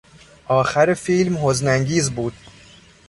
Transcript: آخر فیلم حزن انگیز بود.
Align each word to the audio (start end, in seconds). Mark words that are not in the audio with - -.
آخر 0.47 0.93
فیلم 0.93 1.37
حزن 1.47 1.67
انگیز 1.67 2.11
بود. 2.11 2.33